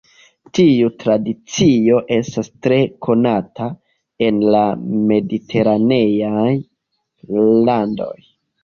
[0.59, 3.69] Tiu tradicio estas tre konata
[4.31, 4.63] en la
[5.13, 6.51] mediteraneaj
[7.71, 8.15] landoj.